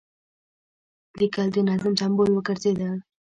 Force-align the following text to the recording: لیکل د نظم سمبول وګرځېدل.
لیکل 1.19 1.47
د 1.53 1.57
نظم 1.69 1.93
سمبول 2.01 2.29
وګرځېدل. 2.33 2.95